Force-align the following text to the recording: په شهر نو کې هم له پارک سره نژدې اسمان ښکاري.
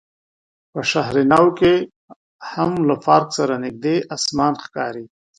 په 0.73 0.79
شهر 0.91 1.15
نو 1.31 1.45
کې 1.59 1.73
هم 2.51 2.71
له 2.87 2.95
پارک 3.05 3.29
سره 3.37 3.53
نژدې 3.63 3.95
اسمان 4.15 4.53
ښکاري. 4.65 5.05